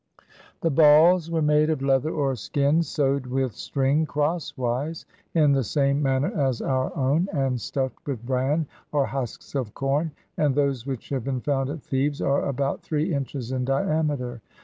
[0.61, 6.01] The balls were made of leather or skin, sewed with string, crosswise, in the same
[6.01, 11.09] manner as our own, and stuffed with bran, or husks of com; and those which
[11.09, 14.41] have been found at Thebes are about three inches in di ameter.